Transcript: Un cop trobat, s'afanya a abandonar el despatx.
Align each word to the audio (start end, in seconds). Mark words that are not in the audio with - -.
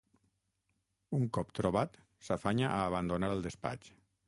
Un 1.17 1.27
cop 1.37 1.51
trobat, 1.59 2.01
s'afanya 2.29 2.67
a 2.79 2.83
abandonar 2.89 3.33
el 3.37 3.47
despatx. 3.49 3.97